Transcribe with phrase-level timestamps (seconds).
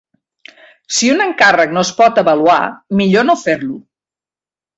[0.99, 2.57] Si un encàrrec no es pot avaluar,
[3.03, 3.79] millor no fer-lo.